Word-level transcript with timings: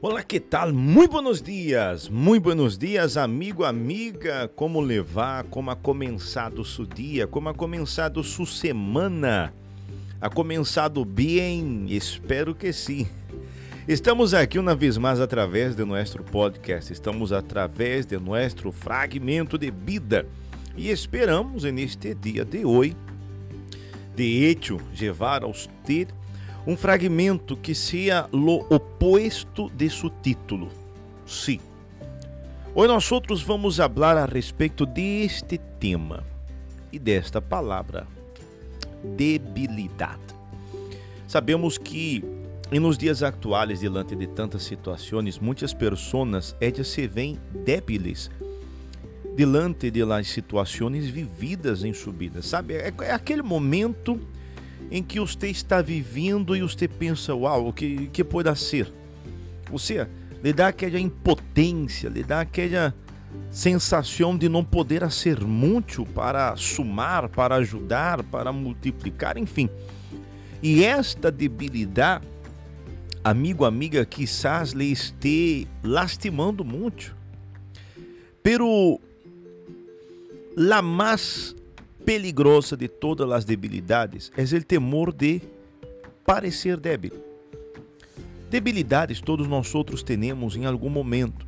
Olá, 0.00 0.22
que 0.22 0.38
tal? 0.38 0.72
Muito 0.72 1.10
buenos 1.10 1.42
dias, 1.42 2.08
muito 2.08 2.44
buenos 2.44 2.78
dias, 2.78 3.16
amigo, 3.16 3.64
amiga. 3.64 4.46
Como 4.54 4.80
levar, 4.80 5.42
como 5.46 5.72
ha 5.72 5.76
começado 5.76 6.64
seu 6.64 6.86
dia, 6.86 7.26
como 7.26 7.48
ha 7.48 7.54
começado 7.54 8.22
sua 8.22 8.46
semana? 8.46 9.52
Ha 10.20 10.30
começado 10.30 11.04
bem? 11.04 11.86
Espero 11.88 12.54
que 12.54 12.72
sim. 12.72 13.08
Estamos 13.88 14.34
aqui 14.34 14.56
uma 14.56 14.76
vez 14.76 14.96
mais 14.96 15.18
através 15.18 15.74
de 15.74 15.84
nosso 15.84 16.18
podcast, 16.18 16.92
estamos 16.92 17.32
através 17.32 18.06
de 18.06 18.20
nosso 18.20 18.70
fragmento 18.70 19.58
de 19.58 19.72
vida 19.72 20.28
e 20.76 20.90
esperamos 20.90 21.64
neste 21.64 22.14
dia 22.14 22.44
de 22.44 22.64
hoje, 22.64 22.96
de 24.14 24.44
hecho, 24.44 24.78
levar 24.96 25.42
a 25.42 25.48
você 25.48 26.06
um 26.68 26.76
fragmento 26.76 27.56
que 27.56 27.74
seja 27.74 28.28
o 28.30 28.58
oposto 28.68 29.70
de 29.70 29.88
título. 30.22 30.68
Sim. 31.26 31.60
Hoje 32.74 32.88
nós 32.88 33.42
vamos 33.42 33.78
falar 33.78 34.18
a 34.18 34.26
respeito 34.26 34.84
deste 34.84 35.56
tema 35.80 36.22
e 36.92 36.98
desta 36.98 37.40
palavra, 37.40 38.06
debilidade. 39.16 40.20
Sabemos 41.26 41.78
que 41.78 42.22
nos 42.70 42.98
dias 42.98 43.22
atuais, 43.22 43.80
diante 43.80 44.14
de 44.14 44.26
tantas 44.26 44.62
situações, 44.64 45.38
muitas 45.38 45.72
pessoas 45.72 46.54
ellas 46.60 46.88
se 46.88 47.06
veem 47.06 47.38
débiles 47.64 48.30
diante 49.34 49.90
de 49.90 50.04
las 50.04 50.28
situações 50.28 51.08
vividas 51.08 51.82
em 51.82 51.94
subida. 51.94 52.42
Sabe, 52.42 52.74
é, 52.74 52.92
é 53.04 53.12
aquele 53.12 53.42
momento 53.42 54.20
em 54.90 55.02
que 55.02 55.20
você 55.20 55.48
está 55.48 55.82
vivendo 55.82 56.56
e 56.56 56.62
você 56.62 56.88
pensa, 56.88 57.34
uau, 57.34 57.68
o 57.68 57.72
que, 57.72 58.08
que 58.08 58.24
pode 58.24 58.54
ser? 58.58 58.92
Você 59.70 60.06
lhe 60.42 60.52
dá 60.52 60.68
aquela 60.68 60.98
impotência, 60.98 62.08
lhe 62.08 62.22
dá 62.22 62.40
aquela 62.40 62.94
sensação 63.50 64.36
de 64.36 64.48
não 64.48 64.64
poder 64.64 65.10
ser 65.10 65.44
muito 65.44 66.04
para 66.06 66.56
sumar, 66.56 67.28
para 67.28 67.56
ajudar, 67.56 68.22
para 68.22 68.52
multiplicar, 68.52 69.36
enfim. 69.36 69.68
E 70.62 70.84
esta 70.84 71.30
debilidade, 71.30 72.26
amigo, 73.22 73.64
amiga, 73.64 74.04
quizás 74.04 74.72
lhe 74.72 74.90
esteja 74.90 75.68
lastimando 75.82 76.64
muito. 76.64 77.16
Pero 78.42 79.00
la 80.56 80.82
peligrosa 82.08 82.74
de 82.74 82.88
todas 82.88 83.30
as 83.30 83.44
debilidades 83.44 84.32
é 84.34 84.42
o 84.42 84.64
temor 84.64 85.12
de 85.12 85.42
parecer 86.24 86.80
débil. 86.80 87.12
Debilidades 88.48 89.20
todos 89.20 89.46
nós 89.46 89.74
outros 89.74 90.02
temos 90.02 90.56
em 90.56 90.64
algum 90.64 90.88
momento. 90.88 91.46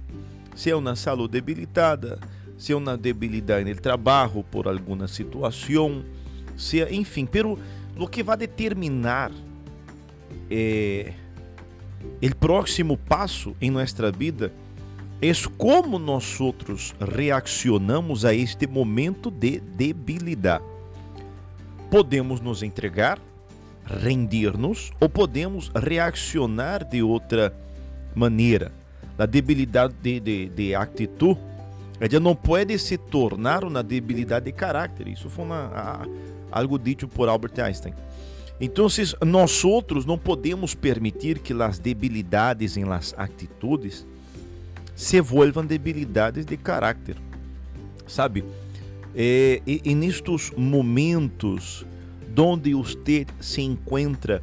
Se 0.55 0.69
é 0.69 0.77
uma 0.77 0.94
saúde 0.94 1.33
debilitada, 1.33 2.20
se 2.58 2.75
é 2.75 2.77
uma 2.77 2.94
debilidade 2.94 3.72
no 3.72 3.81
trabalho 3.81 4.44
por 4.50 4.69
alguma 4.69 5.08
situação, 5.08 6.05
se 6.58 6.83
é, 6.83 6.92
enfim, 6.92 7.25
pero 7.25 7.58
o 7.97 8.06
que 8.06 8.22
vai 8.22 8.36
determinar 8.36 9.33
é, 10.50 11.14
o 12.22 12.36
próximo 12.36 12.98
passo 12.98 13.56
em 13.62 13.70
nossa 13.70 14.12
vida 14.12 14.53
é 15.22 15.32
como 15.58 15.98
nós 15.98 16.40
outros 16.40 16.94
reaccionamos 16.98 18.24
a 18.24 18.34
este 18.34 18.66
momento 18.66 19.30
de 19.30 19.60
debilidade. 19.60 20.64
Podemos 21.90 22.40
nos 22.40 22.62
entregar, 22.62 23.18
rendir-nos 23.84 24.91
ou 24.98 25.08
podemos 25.08 25.70
reaccionar 25.74 26.84
de 26.84 27.02
outra 27.02 27.54
maneira. 28.14 28.72
A 29.18 29.26
debilidade 29.26 29.94
de, 30.00 30.18
de, 30.20 30.48
de 30.48 30.74
atitude 30.74 31.38
ela 32.00 32.19
não 32.19 32.34
pode 32.34 32.78
se 32.78 32.97
tornar 32.97 33.62
uma 33.62 33.82
debilidade 33.82 34.47
de 34.47 34.53
caráter. 34.53 35.06
Isso 35.06 35.28
foi 35.28 35.44
uma, 35.44 36.09
algo 36.50 36.78
dito 36.78 37.06
por 37.06 37.28
Albert 37.28 37.60
Einstein. 37.60 37.92
Então, 38.59 38.86
nós 39.26 39.64
outros 39.64 40.06
não 40.06 40.16
podemos 40.16 40.75
permitir 40.75 41.41
que 41.41 41.53
as 41.62 41.78
debilidades 41.78 42.78
em 42.78 42.84
las 42.84 43.14
atitudes 43.19 44.06
se 45.00 45.19
vuelvan 45.19 45.65
debilidades 45.65 46.44
de 46.44 46.59
caráter, 46.59 47.16
sabe? 48.06 48.44
É, 49.15 49.62
e, 49.66 49.81
e 49.83 49.94
nestes 49.94 50.53
momentos 50.55 51.87
onde 52.37 52.75
você 52.75 53.27
se 53.41 53.62
encontra 53.62 54.43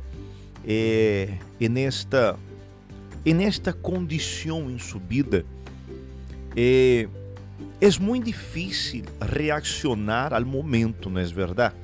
é, 0.65 1.37
nesta 1.59 2.37
nesta 3.23 3.71
condição 3.71 4.69
em 4.69 4.79
subida 4.79 5.45
é, 6.55 7.07
é 7.79 7.99
muito 7.99 8.25
difícil 8.25 9.03
reaccionar 9.21 10.33
ao 10.33 10.43
momento, 10.45 11.07
não 11.07 11.21
é 11.21 11.25
verdade? 11.25 11.75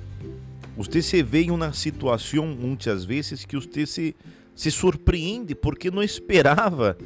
Você 0.76 1.02
se 1.02 1.22
vê 1.22 1.44
em 1.44 1.52
uma 1.52 1.74
situação 1.74 2.48
muitas 2.48 3.06
vezes 3.06 3.46
que 3.46 3.56
você 3.56 3.86
se, 3.86 4.16
se 4.56 4.72
surpreende 4.72 5.54
porque 5.54 5.92
não 5.92 6.02
esperava 6.02 6.98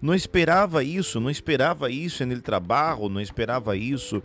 não 0.00 0.14
esperava 0.14 0.82
isso, 0.82 1.20
não 1.20 1.30
esperava 1.30 1.90
isso 1.90 2.24
no 2.24 2.40
trabalho, 2.40 3.08
não 3.08 3.20
esperava 3.20 3.76
isso 3.76 4.22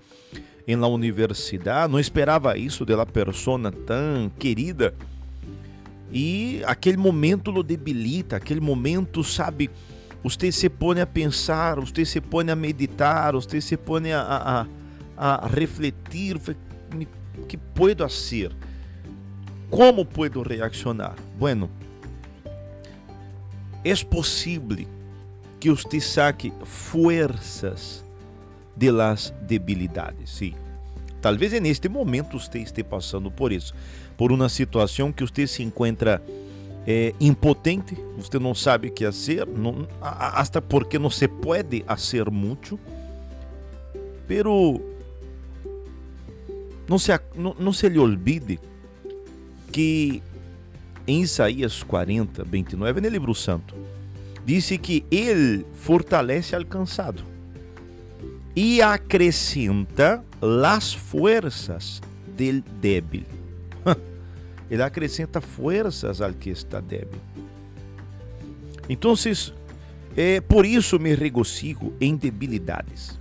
em 0.67 0.75
la 0.75 0.87
universidade, 0.87 1.91
não 1.91 1.99
esperava 1.99 2.57
isso 2.57 2.85
de 2.85 2.95
la 2.95 3.05
persona 3.05 3.71
tão 3.71 4.31
querida. 4.39 4.93
E 6.11 6.61
aquele 6.65 6.97
momento 6.97 7.51
lo 7.51 7.61
debilita, 7.61 8.37
aquele 8.37 8.61
momento, 8.61 9.23
sabe, 9.23 9.69
você 10.23 10.51
se 10.51 10.69
põe 10.69 11.01
a 11.01 11.05
pensar, 11.05 11.79
você 11.79 12.05
se 12.05 12.21
põe 12.21 12.49
a 12.49 12.55
meditar, 12.55 13.33
você 13.33 13.59
se 13.59 13.75
põe 13.75 14.13
a, 14.13 14.67
a, 15.17 15.45
a 15.45 15.47
refletir, 15.47 16.39
que 17.47 17.57
puedo 17.57 18.07
fazer? 18.07 18.51
Como 19.69 20.05
puedo 20.05 20.41
reaccionar? 20.41 21.15
Bueno, 21.37 21.69
é 23.83 23.95
possível 24.05 24.87
que 25.59 25.69
usted 25.69 25.99
saque 25.99 26.53
forças 26.63 28.03
de 28.75 28.91
las 28.91 29.33
debilidades. 29.47 30.29
Sim. 30.29 30.53
Talvez 31.21 31.53
é 31.53 31.59
neste 31.59 31.89
momento 31.89 32.39
você 32.39 32.59
esteja 32.59 32.87
passando 32.87 33.31
por 33.31 33.51
isso, 33.51 33.73
por 34.15 34.31
uma 34.31 34.47
situação 34.49 35.11
que 35.11 35.23
você 35.23 35.47
se 35.47 35.63
encontra 35.63 36.21
é, 36.85 37.13
impotente, 37.19 37.97
você 38.15 38.37
não 38.37 38.53
sabe 38.53 38.89
o 38.89 38.91
que 38.91 39.05
fazer, 39.05 39.47
não, 39.47 39.87
hasta 39.99 40.61
porque 40.61 40.99
não 40.99 41.09
se 41.09 41.27
pode 41.27 41.83
fazer 41.87 42.29
muito, 42.29 42.79
pero 44.27 44.79
não 46.87 46.99
se, 46.99 47.11
não 47.35 47.73
se 47.73 47.89
lhe 47.89 47.97
olvide 47.97 48.59
que 49.71 50.21
em 51.07 51.21
Isaías 51.21 51.81
40, 51.81 52.43
29, 52.43 53.01
no 53.01 53.09
livro 53.09 53.33
santo, 53.33 53.75
disse 54.45 54.77
que 54.77 55.05
ele 55.09 55.65
fortalece 55.73 56.55
alcançado 56.55 57.23
e 58.55 58.81
acrescenta 58.81 60.23
las 60.41 60.93
forças 60.93 62.01
del 62.37 62.63
débil. 62.79 63.25
Ele 64.69 64.81
acrescenta 64.81 65.41
forças 65.41 66.21
ao 66.21 66.33
que 66.33 66.49
está 66.49 66.79
débil. 66.79 67.19
Então, 68.87 69.13
é, 70.15 70.39
por 70.39 70.65
isso 70.65 70.97
me 70.99 71.13
regocijo 71.13 71.93
em 71.99 72.15
debilidades. 72.15 73.19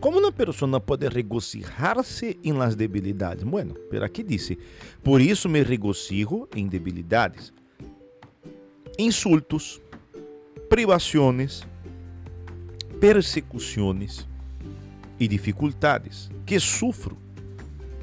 Como 0.00 0.18
uma 0.18 0.32
pessoa 0.32 0.80
pode 0.80 1.08
regocijar-se 1.08 2.38
em 2.44 2.52
las 2.52 2.74
debilidades? 2.74 3.44
Bueno, 3.44 3.74
pero 3.90 4.04
aqui 4.04 4.22
disse, 4.22 4.58
por 5.02 5.20
isso 5.20 5.48
me 5.48 5.62
regocijo 5.62 6.48
em 6.54 6.66
debilidades. 6.66 7.52
Insultos, 8.98 9.80
privações, 10.74 11.64
persecuções 12.98 14.26
e 15.20 15.28
dificuldades 15.28 16.28
que 16.44 16.58
sofro 16.58 17.16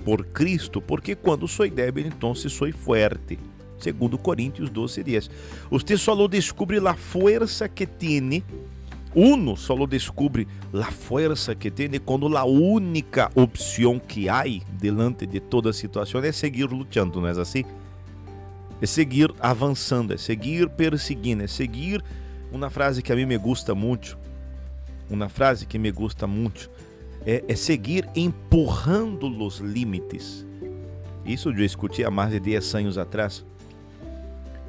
por 0.06 0.24
Cristo, 0.28 0.82
porque 0.82 1.14
quando 1.14 1.50
sou 1.50 1.70
débil, 1.70 2.08
então 2.08 2.34
sou 2.34 2.72
forte. 2.72 3.38
Segundo 3.78 4.18
Coríntios 4.18 4.70
12, 4.70 5.04
10. 5.04 5.30
Você 5.70 5.98
só 5.98 6.16
descobre 6.30 6.78
a 6.88 6.94
força 6.94 7.68
que 7.68 7.86
tem, 7.86 8.42
uno 9.14 9.58
só 9.58 9.76
descobre 9.86 10.48
a 10.74 10.92
força 10.92 11.54
que 11.54 11.70
tem 11.70 11.90
quando 12.00 12.38
a 12.38 12.46
única 12.46 13.30
opção 13.36 14.00
que 14.00 14.30
há 14.30 14.44
delante 14.80 15.26
de 15.26 15.42
toda 15.42 15.74
situação 15.74 16.24
é 16.24 16.32
seguir 16.32 16.72
lutando, 16.72 17.20
não 17.20 17.28
é 17.28 17.32
assim? 17.32 17.66
É 18.82 18.86
seguir 18.86 19.30
avançando, 19.42 20.14
é 20.14 20.18
seguir 20.18 20.70
perseguindo, 20.70 21.44
é 21.44 21.48
seguir 21.48 22.02
uma 22.52 22.70
frase 22.70 23.02
que 23.02 23.12
a 23.12 23.16
mim 23.16 23.26
me 23.26 23.38
gusta 23.38 23.74
muito, 23.74 24.18
uma 25.10 25.30
frase 25.30 25.66
que 25.66 25.78
me 25.78 25.92
gusta 25.92 26.28
muito, 26.28 26.70
é, 27.26 27.44
é 27.48 27.56
seguir 27.56 28.08
empurrando 28.16 29.28
os 29.44 29.60
limites. 29.60 30.46
Isso 31.26 31.50
eu 31.50 31.66
escutei 31.66 32.04
há 32.04 32.12
mais 32.12 32.32
de 32.32 32.40
10 32.40 32.76
anos 32.76 32.98
atrás 32.98 33.46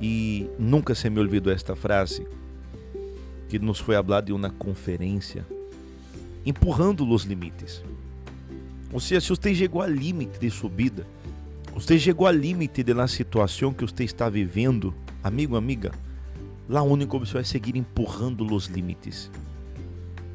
e 0.01 0.49
nunca 0.59 0.95
se 0.95 1.09
me 1.09 1.21
olvidou 1.21 1.53
esta 1.53 1.75
frase. 1.75 2.27
que 3.49 3.59
nos 3.59 3.79
foi 3.79 3.97
hablado 3.97 4.33
em 4.33 4.35
uma 4.35 4.49
conferência, 4.49 5.47
empurrando 6.47 7.07
os 7.07 7.25
limites. 7.25 7.85
Ou 8.91 8.99
seja, 8.99 9.21
se 9.21 9.29
você 9.29 9.55
chegou 9.55 9.83
ao 9.83 9.91
limite 9.91 10.39
de 10.39 10.51
subida, 10.51 11.07
você 11.75 11.99
chegou 11.99 12.27
ao 12.27 12.33
limite 12.33 12.83
da 12.83 13.07
situação 13.07 13.71
que 13.71 13.85
você 13.85 14.05
está 14.05 14.31
vivendo, 14.31 14.95
amigo, 15.23 15.55
amiga, 15.55 15.93
lá 16.73 16.83
o 16.83 16.87
único 16.87 17.19
você 17.19 17.35
vai 17.35 17.45
seguir 17.45 17.77
empurrando 17.77 18.47
os 18.53 18.67
limites. 18.67 19.31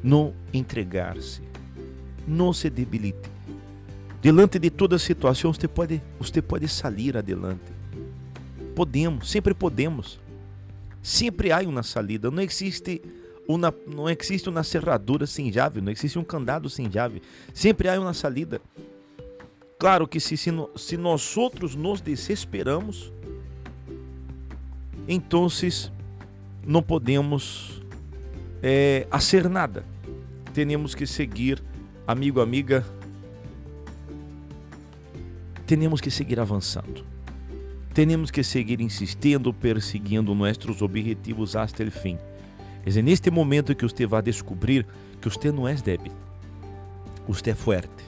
Não 0.02 0.32
entregar-se. 0.52 1.42
Não 2.26 2.52
se 2.52 2.70
debilite. 2.70 3.28
Delante 4.22 4.58
de 4.58 4.70
toda 4.70 4.98
situação, 4.98 5.52
você 5.52 5.66
pode, 5.66 6.00
você 6.18 6.40
pode 6.40 6.68
sair 6.68 7.16
adelante. 7.16 7.72
Podemos, 8.74 9.28
sempre 9.28 9.52
podemos. 9.52 10.20
Sempre 11.02 11.50
há 11.50 11.58
uma 11.60 11.82
salida. 11.82 12.30
Não 12.30 12.42
existe 12.42 13.02
uma, 13.46 13.74
não 13.86 14.08
existe 14.08 14.48
uma 14.48 14.62
cerradura 14.62 15.26
sem 15.26 15.52
chave, 15.52 15.80
não 15.80 15.90
existe 15.90 16.18
um 16.18 16.24
candado 16.24 16.70
sem 16.70 16.90
chave. 16.90 17.20
Sempre 17.52 17.88
há 17.88 17.98
uma 17.98 18.14
salida. 18.14 18.60
Claro 19.76 20.06
que 20.06 20.20
se, 20.20 20.36
se, 20.36 20.50
se 20.76 20.96
nós 20.96 21.36
outros 21.36 21.74
nos 21.74 22.00
desesperamos, 22.00 23.12
então 25.08 25.48
não 26.68 26.82
podemos 26.82 27.80
é, 28.62 29.06
nada. 29.50 29.86
Temos 30.52 30.94
que 30.94 31.06
seguir, 31.06 31.62
amigo, 32.06 32.42
amiga, 32.42 32.84
temos 35.66 36.02
que 36.02 36.10
seguir 36.10 36.38
avançando. 36.38 37.06
Temos 37.94 38.30
que 38.30 38.44
seguir 38.44 38.82
insistindo, 38.82 39.52
perseguindo 39.52 40.34
nossos 40.34 40.82
objetivos 40.82 41.56
até 41.56 41.84
o 41.84 41.90
fim. 41.90 42.18
É 42.84 43.02
neste 43.02 43.30
momento 43.30 43.74
que 43.74 43.84
você 43.84 44.06
vai 44.06 44.20
descobrir 44.20 44.86
que 45.22 45.28
você 45.30 45.50
não 45.50 45.66
é 45.66 45.74
débil. 45.74 46.12
Você 47.26 47.50
é 47.50 47.54
forte, 47.54 48.04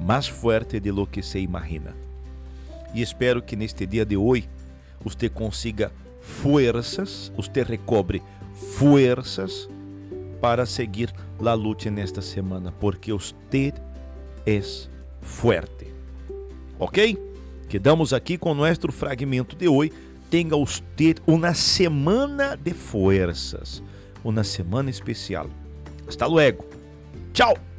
mais 0.00 0.28
forte 0.28 0.78
de 0.78 0.92
lo 0.92 1.04
que 1.04 1.20
se 1.20 1.40
imagina. 1.40 1.94
E 2.94 3.02
espero 3.02 3.42
que 3.42 3.56
neste 3.56 3.86
dia 3.86 4.06
de 4.06 4.16
hoje 4.16 4.48
você 5.04 5.28
consiga 5.28 5.90
forças, 6.22 7.30
você 7.36 7.62
recobre 7.62 8.22
forças 8.54 9.68
para 10.40 10.64
seguir 10.64 11.12
a 11.38 11.52
luta 11.54 11.90
nesta 11.90 12.22
semana, 12.22 12.72
porque 12.72 13.12
você 13.12 13.74
é 14.46 14.60
forte. 15.20 15.92
Ok? 16.78 17.18
Quedamos 17.68 18.12
aqui 18.12 18.36
com 18.36 18.54
nosso 18.54 18.90
fragmento 18.90 19.56
de 19.56 19.68
hoje. 19.68 19.92
Tenha 20.30 20.56
usted 20.56 21.18
uma 21.26 21.54
semana 21.54 22.56
de 22.56 22.72
forças, 22.72 23.82
uma 24.24 24.42
semana 24.44 24.90
especial. 24.90 25.48
Hasta 26.06 26.26
luego. 26.26 26.64
Tchau. 27.32 27.71